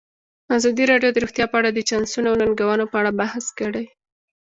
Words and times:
ازادي 0.57 0.83
راډیو 0.91 1.11
د 1.13 1.17
روغتیا 1.23 1.45
په 1.49 1.57
اړه 1.59 1.69
د 1.73 1.79
چانسونو 1.89 2.27
او 2.31 2.37
ننګونو 2.41 2.85
په 2.91 2.97
اړه 3.01 3.11
بحث 3.21 3.45
کړی. 3.59 3.85